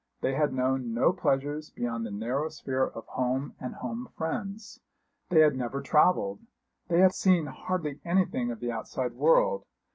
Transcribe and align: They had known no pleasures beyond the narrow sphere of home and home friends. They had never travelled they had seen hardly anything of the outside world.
They 0.21 0.33
had 0.33 0.51
known 0.51 0.95
no 0.95 1.13
pleasures 1.13 1.69
beyond 1.69 2.07
the 2.07 2.11
narrow 2.11 2.49
sphere 2.49 2.87
of 2.87 3.05
home 3.05 3.53
and 3.59 3.75
home 3.75 4.09
friends. 4.17 4.79
They 5.29 5.41
had 5.41 5.55
never 5.55 5.79
travelled 5.79 6.39
they 6.87 7.01
had 7.01 7.13
seen 7.13 7.45
hardly 7.45 7.99
anything 8.03 8.49
of 8.49 8.61
the 8.61 8.71
outside 8.71 9.13
world. 9.13 9.67